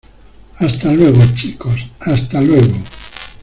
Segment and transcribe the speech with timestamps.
[0.57, 1.79] hasta luego, chicos.
[1.99, 2.73] hasta luego.